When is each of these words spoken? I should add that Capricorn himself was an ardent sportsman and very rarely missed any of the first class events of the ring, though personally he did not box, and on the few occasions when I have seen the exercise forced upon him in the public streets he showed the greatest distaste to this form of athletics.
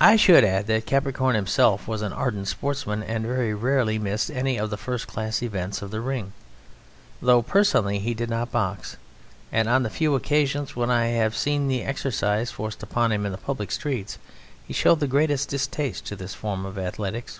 I 0.00 0.16
should 0.16 0.42
add 0.42 0.66
that 0.66 0.84
Capricorn 0.86 1.36
himself 1.36 1.86
was 1.86 2.02
an 2.02 2.12
ardent 2.12 2.48
sportsman 2.48 3.04
and 3.04 3.24
very 3.24 3.54
rarely 3.54 3.96
missed 3.96 4.32
any 4.32 4.58
of 4.58 4.68
the 4.68 4.76
first 4.76 5.06
class 5.06 5.44
events 5.44 5.80
of 5.80 5.92
the 5.92 6.00
ring, 6.00 6.32
though 7.22 7.42
personally 7.42 8.00
he 8.00 8.14
did 8.14 8.28
not 8.28 8.50
box, 8.50 8.96
and 9.52 9.68
on 9.68 9.84
the 9.84 9.90
few 9.90 10.16
occasions 10.16 10.74
when 10.74 10.90
I 10.90 11.06
have 11.06 11.36
seen 11.36 11.68
the 11.68 11.84
exercise 11.84 12.50
forced 12.50 12.82
upon 12.82 13.12
him 13.12 13.24
in 13.24 13.30
the 13.30 13.38
public 13.38 13.70
streets 13.70 14.18
he 14.66 14.72
showed 14.74 14.98
the 14.98 15.06
greatest 15.06 15.50
distaste 15.50 16.04
to 16.06 16.16
this 16.16 16.34
form 16.34 16.66
of 16.66 16.76
athletics. 16.76 17.38